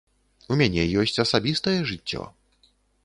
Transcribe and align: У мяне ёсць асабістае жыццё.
У 0.53 0.55
мяне 0.61 0.85
ёсць 1.03 1.21
асабістае 1.25 1.77
жыццё. 1.93 2.21